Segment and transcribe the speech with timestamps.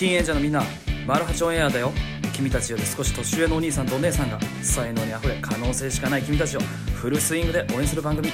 [0.00, 0.62] ティーンエイジャーのみんな
[1.06, 1.92] マルハチオンエアだよ
[2.32, 6.60] 君たちより少し年上のお兄さんとお姉さんが才能にあふれ可能性しかない君たちを
[6.94, 8.30] フルスイングで応援する番組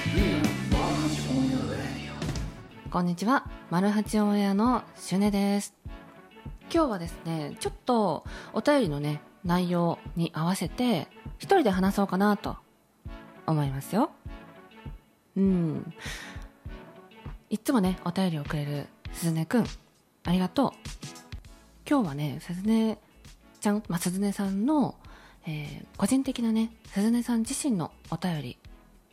[2.88, 5.74] こんにちは、マルハチオンエアのシュネです。
[6.72, 11.08] 今日はですね、ちょっとお便りのね、内容に合わせて、
[11.38, 12.56] 一人で話そうかなと
[13.44, 14.10] 思いますよ。
[15.36, 15.92] うん。
[17.50, 19.66] いつもね、お便りをくれるすずねくん、
[20.22, 20.68] ありがと
[21.02, 21.05] う。
[21.88, 22.98] 今日はね、すずね
[23.60, 24.96] ちゃん、まあ、すずねさんの、
[25.46, 28.58] えー個人的なね、すずねさん自身のお便り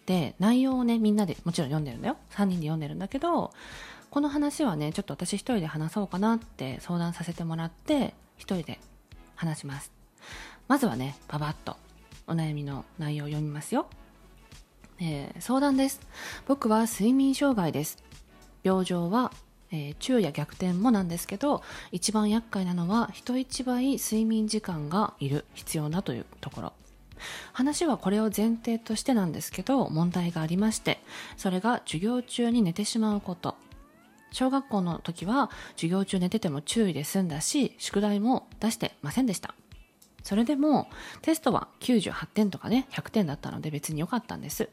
[0.05, 2.17] で内容をねみんなでもちろん読んでるんだよ。
[2.31, 3.53] 3人で読んでるんだけど
[4.09, 8.79] この話はねちょっと私一人で話そうかなって相談させてもらって一人で
[9.35, 9.91] 話します。
[10.67, 11.77] まずはねババッと
[12.25, 13.85] お悩みの内容を読みますよ、
[14.99, 16.01] えー相談です。
[16.47, 18.03] 僕は睡眠障害です。
[18.63, 19.31] 病状は、
[19.73, 26.73] えー昼夜逆転もなんですけど一番厄介なのは人一倍睡眠時間がいる必要なというところ。
[27.53, 30.99] 話はこれを前提としてなんですけど問題がありまして
[31.37, 33.55] それが授業中に寝てしまうこと。
[34.31, 39.55] 小学校の時は授業中寝てても注意で済んだし宿題も出してませんでした。
[40.23, 40.87] それでも
[41.21, 44.69] テストは98点とかね100点だったので別に良かったんです。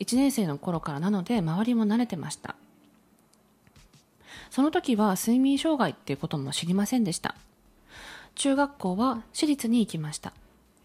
[0.00, 2.56] 1年生の頃からなので周りも慣れてました。
[4.50, 7.34] その時は睡眠障害っていうことも知りませんでした。
[8.34, 10.32] 中学校は私立に行きました。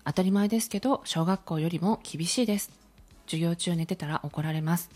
[0.06, 2.72] 当たり前ですけど小学校よりも厳しいです。
[3.26, 4.90] 授業中寝てたら怒られます。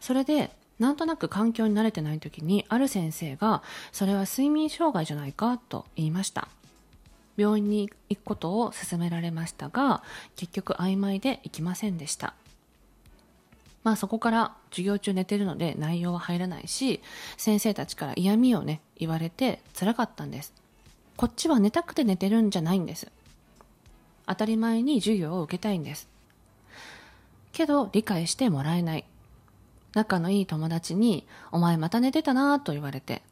[0.00, 6.48] それでなんとなく環境に慣れてない時にある先生がそれは睡眠障害じゃないかと言いました。
[7.36, 10.02] 病院に行くことを勧められましたが
[10.36, 12.34] 結局曖昧で行きませんでした。
[13.86, 17.00] まあそこから授業中寝てるので内容は入らないし
[17.36, 20.52] 先生たちから嫌味をね言われて辛かったんです。
[21.16, 23.06] こっちは寝たくて寝てるんじゃないんです。
[24.26, 26.08] 当たり前に授業を受けたいんです。
[27.52, 29.04] けど理解してもらえない。
[29.94, 33.22] 仲のいい友達に「お前また寝てたな」と言われて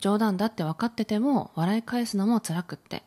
[0.00, 3.04] 冗談だって分かってても笑い返すのも辛くって。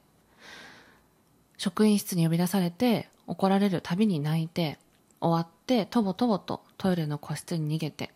[1.58, 4.80] 職員室に呼び出されて怒られるたびに泣いて
[5.20, 8.12] 終わってとぼとぼとトイレの個室に逃げて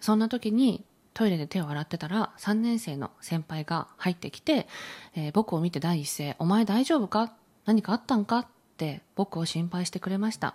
[0.00, 4.68] そんな時にトイレで手を洗ってたら3年生の先輩が入ってきて、
[5.16, 7.32] えー僕を見て第一声「お前大丈夫か？
[7.66, 8.46] 何かあったんか?」っ
[8.76, 10.54] て僕を心配してくれました。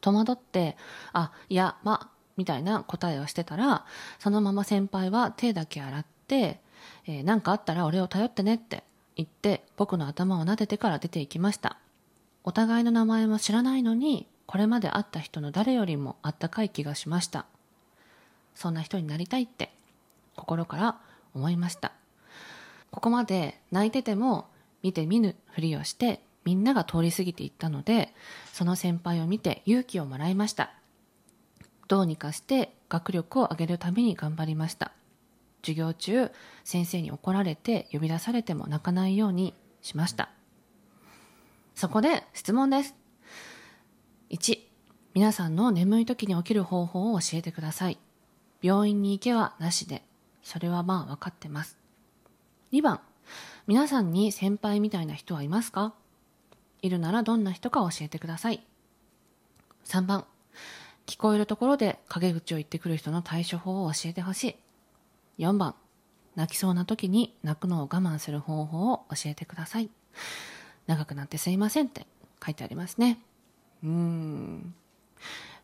[0.00, 0.76] 戸惑って
[1.12, 3.84] 「あいやまあ」みたいな答えをしてたら
[4.18, 6.60] そのまま先輩は手だけ洗って
[7.06, 8.82] 「えーなんかあったら俺を頼ってね」って
[9.16, 11.76] 言って僕の頭を撫でてから出て行きました。
[12.44, 17.46] お互いの名前も知らないのにこれまで会った人の誰よりもあったかい気がしました。
[18.56, 19.70] そんな人になりたいって
[20.34, 20.98] 心から
[21.36, 21.92] 思いました。
[22.90, 24.48] ここまで泣いてても
[24.82, 28.12] 見て見ぬふりをしてみんなが通り過ぎていったので
[28.52, 30.72] その先輩を見て勇気をもらいました。
[31.86, 34.90] どうにかして学力を上げるために頑張りました。
[35.62, 36.32] 授業中
[36.64, 40.28] 先生に怒られて呼び出されても泣かないようにしました。
[41.76, 42.99] そこで質問です。
[44.30, 44.60] 1
[45.14, 47.98] 皆さんの眠い時に起きる方法を教えてください。
[48.62, 50.04] 病院に行けはなしで
[50.42, 51.76] それはまあ分かってます。
[52.72, 53.00] 2番
[53.66, 55.94] 皆さんに先輩みたいな人はいますか？
[56.80, 58.64] いるならどんな人か教えてください。
[59.84, 60.24] 3番
[61.06, 64.56] 聞こえるところで陰口を言ってくる人の対処法を教えてほし
[65.38, 65.42] い。
[65.42, 65.74] 4番
[66.36, 69.90] 泣きそうな時に泣くのを我慢する方法を教えてください。
[70.86, 72.06] 長くなってすいませんって
[72.44, 73.18] 書いてありますね。
[73.84, 74.74] うん。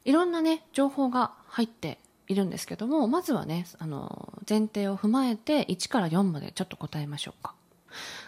[0.05, 7.55] いろんなね情報が入っているんですけどもまずはねあの前提を踏まえて1から4までちょっと答えましょうか。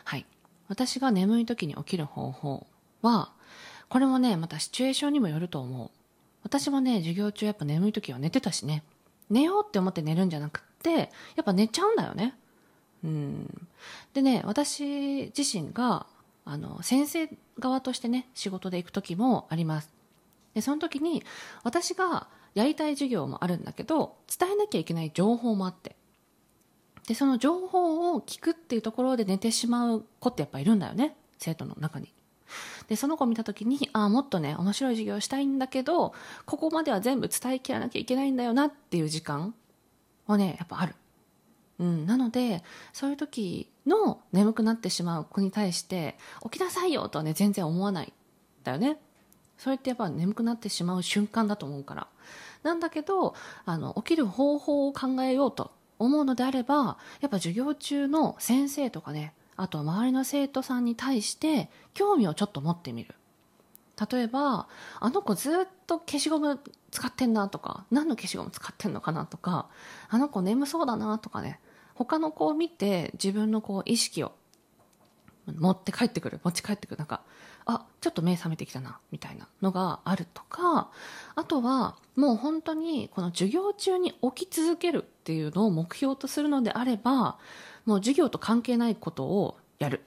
[0.05, 0.27] はい。
[0.69, 2.67] 私が眠い時に起きる方法
[3.03, 3.31] は
[3.89, 5.91] これもねまたシチュエーションにもよると思う。
[6.43, 8.83] 私もね授業中やっぱ眠い時は寝てたしね。
[9.31, 10.91] 寝ようって思って寝るんじゃなくって
[11.37, 12.35] やっぱ寝ちゃうんだよね。
[13.05, 13.69] うん。
[14.15, 16.07] でね私自身が
[16.51, 19.93] あの先生側としてね仕事で行く時もあります。
[20.55, 21.23] でその時に
[21.63, 25.95] 私がやりたい授業もあるんだけど伝えなきゃいけない情報もあって。
[27.07, 32.13] でその情報を聞くっていうところで寝てしまう子ってやっぱいるんだよね生徒の中に。
[32.87, 36.15] でその子見た時にああもっとね面白い授業したいんだけど
[36.47, 39.55] ここまでは全部伝えきらなきゃいけないんだよなっていう時間
[40.27, 40.95] はねやっぱある。
[41.79, 48.13] うん、なのでそういう時の眠くなってしまう子に対して起きなさいよとはね全然思わない
[48.65, 48.99] だよね。
[49.57, 52.07] それってやっぱ眠くなってしまう瞬間だと思うから。
[52.63, 53.35] なんだけど
[53.65, 63.15] あの起きる方法を考えようと思うのであればやっぱ授業中の先生とかねあと周りの生徒さんに対して興味をちょっと持ってみる。
[64.11, 64.69] 例えば
[65.01, 66.61] あの子ずっと消しゴム
[66.93, 69.67] 使ってんなとか何の消しゴム使ってんのかなとか
[70.09, 71.59] あの子眠そうだなとかね
[71.99, 74.31] 他の子を見て自分のこう意識を
[75.47, 76.97] 持って帰ってくる持ち帰ってくる。
[76.99, 77.23] なんか
[77.67, 80.91] あちょっと目覚めてきたなみたいなのがあるとか
[81.35, 87.37] あとはもう本当にこの授業中に起き続けるっていうのを目標とするのであれば
[87.85, 90.03] もう授業と関係ないことをやる。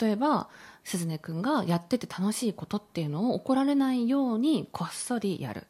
[0.00, 0.48] 例えば
[0.82, 5.68] 鈴音くんがやってて楽しいことっていうのを怒られないようにこっそりやる。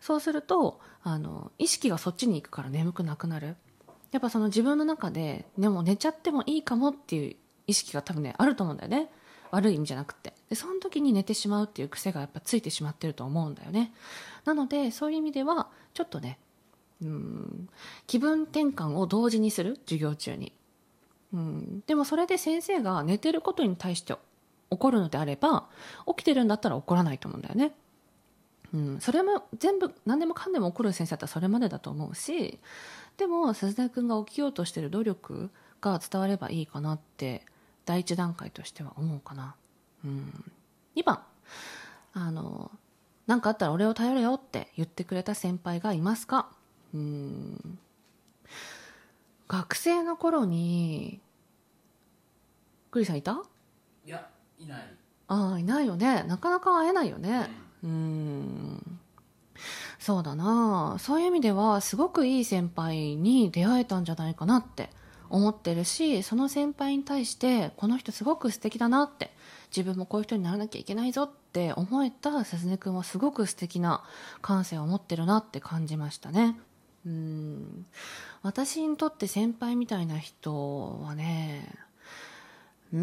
[0.00, 3.54] そうするとあの意識がそっちに行くから眠くなくなる。
[4.10, 9.10] やっぱその自分の中ででも寝ちゃってもいいかもっていう意識が多分ねあると思うんだよね。
[9.50, 10.34] 悪い意味じゃなくて。
[10.50, 13.92] でその時に寝てしまうっていう癖がやっぱついてしまってると思うんだよね。
[14.44, 16.38] なのでそういう意味ではちょっとね
[17.02, 17.68] うん
[18.06, 19.76] 気分転換を同時にする。
[19.84, 20.52] 授業中に。
[21.32, 21.82] うん。
[21.86, 24.14] でもそれで先生が寝てることに対して
[24.70, 25.68] 怒るのであれば
[26.06, 27.72] 起きてるんだったら怒らないと思うんだよね。
[28.74, 32.58] うん、それも全部何でもかんでも怒る先生だったらそれまでだと思うし
[33.18, 35.50] でも鈴田君が起きようとしてる努力
[35.80, 37.42] が伝わればいいかなって
[37.84, 39.54] 第一段階としては思うかな、
[40.04, 40.52] うん、
[40.96, 41.20] 2番。
[42.14, 42.70] あの
[43.26, 46.48] 何かあったら俺を頼れよって言ってくれた先輩がいますか？
[46.94, 47.78] うん。
[49.46, 51.20] 学生の頃に
[52.90, 53.42] グリさんいた？
[54.06, 54.26] いや
[54.58, 54.94] いない。
[55.28, 56.22] ああいないよね。
[56.22, 57.50] なかなか会えないよね。
[57.84, 58.87] うん
[59.98, 60.96] そうだな。
[61.00, 64.90] そういう意味ではすごくいい先輩に出会えたんじゃないかなって
[65.30, 69.30] 思ってるしその先輩に対してこの人すごく素敵だなって
[69.70, 74.04] 自分もこういう人にならなきゃいけないぞって思えた鈴音君はすごく素敵な
[74.40, 76.58] 感性を持ってるなって感じましたね。
[77.06, 77.86] うん。
[78.42, 81.68] 私にとって先輩みたいな人はね
[82.92, 83.00] うー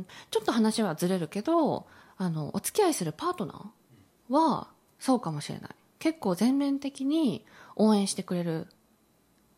[0.00, 0.06] ん。
[0.30, 1.86] ちょっと話はずれるけど
[2.16, 4.68] あのお付き合いするパートナーは
[5.02, 5.70] そうかもしれない。
[5.98, 7.44] 結構全面的に
[7.74, 8.68] 応援してくれる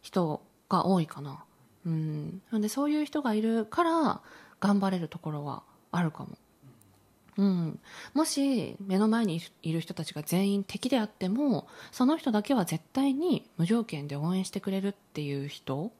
[0.01, 1.45] 人が多いかな。
[1.85, 2.41] うん。
[2.51, 4.23] なんでそういう人がいるから
[4.59, 5.63] 頑張れるところは
[5.93, 6.39] あるかも。
[7.37, 7.79] うん、
[8.15, 15.91] もし目の前にいる人たちが全員敵であってもその人だけは絶対に無条件で応援してくれるっていう人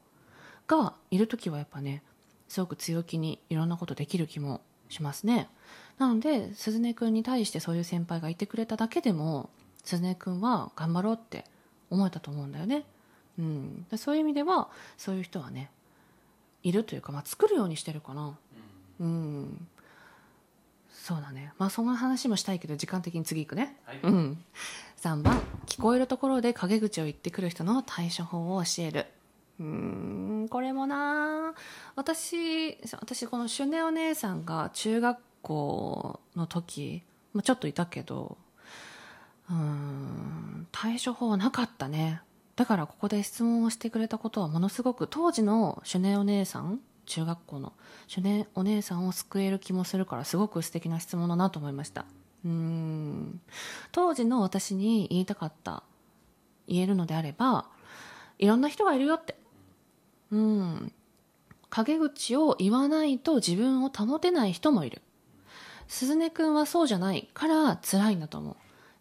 [0.65, 2.01] がいる時はやっぱね
[2.47, 5.49] すごく強気にいろんなことできる気もしますね。
[5.97, 9.49] なので鈴音くんに対してそういう先輩がいてくれただけでも
[9.83, 11.45] 鈴音くんは頑張ろうって
[11.89, 12.83] 思えたと思うんだよね、
[13.39, 14.67] うん、でそういう意味では
[14.97, 15.69] そういう人はね
[16.63, 18.35] いるというか、まあ、作るようにしてるかな。
[18.99, 19.67] うん。
[20.89, 21.53] そうだね。
[21.59, 23.99] まあその話もしたいけど時間的に次行くね、はい。
[24.01, 24.43] うん、
[24.99, 29.05] 3番聞こえるところで陰口を言ってくる人の対処法を教える
[29.59, 31.53] うんこれもな。
[31.95, 37.03] 私私このシュネお姉さんが中学校の時、
[37.33, 38.37] ま、ちょっといたけど
[39.49, 42.21] うん対処法はなかったね。
[42.55, 47.73] だからここで質問をしてくれたことはものすごく当時のシュネお姉さん中学校の
[48.07, 52.05] シュネお姉さんを救える気もするからすごく素敵な質問だなと思いました。
[52.43, 53.41] うん
[53.91, 55.83] 当時の私に言いたかった
[56.67, 57.65] 言えるのであれば
[58.37, 59.35] いろんな人がいるよって。
[60.35, 60.91] うん。
[61.69, 65.01] 陰口を言わないと自分を保てない人もいる。
[65.87, 68.55] 鈴音くんはそうじゃないから辛いんだと思う。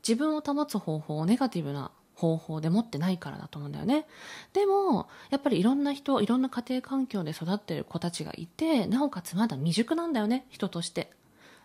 [0.06, 4.06] 自分を保つ方法をネガティブな方法で持ってないからだと思うんだよね。
[4.52, 11.10] でもやっぱりいろんな人いろんな家庭環境で育ってる子たちがいてなおかつまだ未熟なんだよね人として。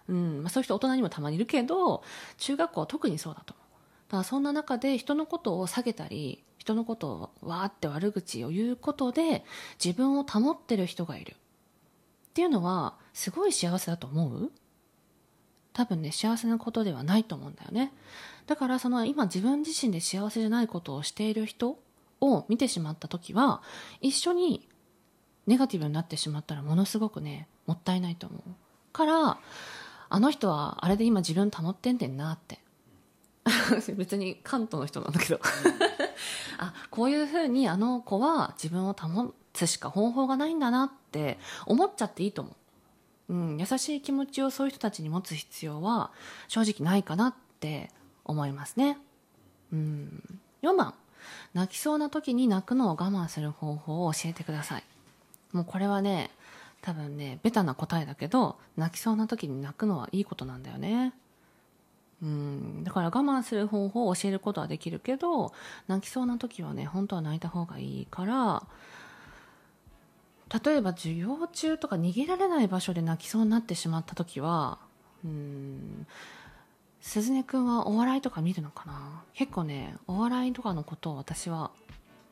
[0.08, 0.42] うん。
[0.42, 2.04] まあ、そういう人大人にもたまにいるけど
[2.38, 3.66] 中学校は特にそうだと思う。
[4.10, 9.44] だからそんな中で人のことを下げたり人のことをわーって悪口を言うことで
[9.84, 11.32] 自分を保ってる人がいる。
[11.32, 14.52] っていうのはすごい幸せだと思う？
[15.74, 17.94] 多分ね幸せなことではないと思うんだよね。
[18.46, 21.80] だからその今自分自身で幸せじゃないことをしている人
[22.22, 23.62] を見てしまった時は
[24.02, 24.68] 一緒に
[25.48, 28.42] ネガティブになってしまったらものすごくねもったいないと思う。
[28.92, 29.40] から
[30.10, 32.60] あの人はあれで今自分保ってんねんなって。
[33.96, 35.40] 別に関東の人なんだけど。
[36.58, 42.56] あこういうふうにあの子は自分を保つしか方法がないんだなって思っちゃっていいと思
[43.30, 46.12] う、うん、優しい気持ちをそういう人たちに持つ必要は
[46.48, 47.90] 正直ないかなって
[48.26, 48.98] 思いますね、
[49.74, 50.94] うん、4番
[51.54, 54.84] 泣きそうな時に泣くのを我慢する方法を教えてください。
[55.52, 56.30] もうこれはね
[56.82, 61.14] 多分ねベタな答えだけど泣きそうな時に泣くのはいいことなんだよね。
[62.22, 62.84] うん。
[62.84, 65.54] だから我慢する方法を教えることはできるけど
[65.88, 68.64] 泣きそうな時はね本当は泣いた方がいいから
[70.64, 74.80] 例えば授業中とか逃げられない場所で泣きそうになってしまった時は
[75.24, 76.08] うん。
[77.02, 79.24] 鈴音くんはお笑いとか見るのかな？
[79.34, 81.72] 結構ねお笑いとかのことを私は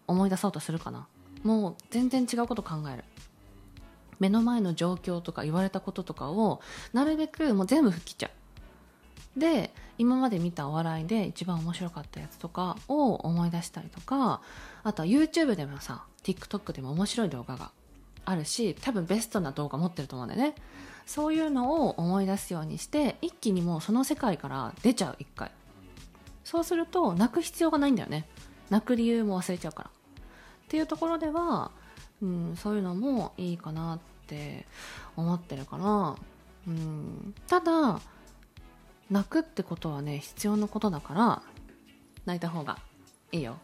[0.07, 1.07] 思い出そうとするかな。
[1.43, 3.05] もう全然違うこと考える。
[4.19, 6.59] 目の前の状況とか言われたこととかを
[6.91, 8.31] なるべくもう全部吹っ切っちゃう。
[9.37, 14.41] で今まで見たお笑いで一番面白かったやつとかを思い出したりとか
[14.83, 17.71] あとは YouTube でもさ TikTok でも面白い動画が
[18.25, 20.55] あるし多分ベストな動画持ってると思うんだよね。
[21.05, 25.51] そういうのを思い出すようにして一気にもうその世界から出ちゃう一回。
[26.43, 28.27] そうすると泣く必要がないんだよね。
[28.69, 29.89] 泣く理由も忘れちゃうから。
[29.89, 29.93] っ
[30.67, 31.71] ていうところでは、
[32.21, 34.65] うん、そういうのもいいかなって
[35.15, 36.17] 思ってるかな、
[36.67, 38.01] うん、ただ
[39.09, 41.41] 泣くってことはね必要なことだから
[42.25, 42.77] 泣いた方が
[43.31, 43.57] いいよ。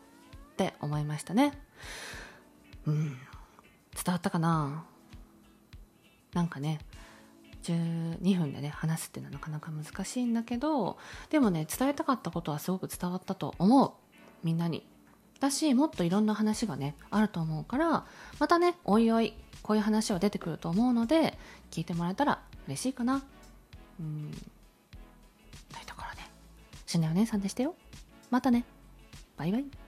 [0.54, 1.54] って思いましたね。
[2.86, 3.10] うん。
[3.10, 3.18] 伝
[4.08, 4.86] わったかな？
[6.34, 6.80] なんかね
[7.64, 10.98] 12分でね話すっていうのはなかなか難しいんだけど
[11.30, 13.92] でもね伝えたかったことはすごく伝わったと思う。
[14.44, 14.86] みんなに。
[15.40, 18.06] だしもっといろんな話がねあると思うから
[18.40, 21.38] またねおいおいこういう話は出てくると思うので
[21.70, 23.24] 聞いてもらえたら嬉しいかな。
[24.00, 24.32] うん。
[26.94, 27.76] しなお姉さんでしたよ。
[28.30, 28.66] またね。
[29.38, 29.83] バイバイ。